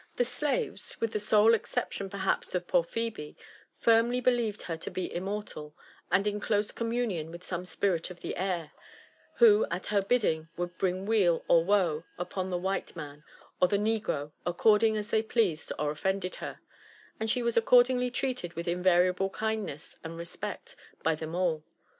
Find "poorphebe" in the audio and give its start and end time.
2.65-3.35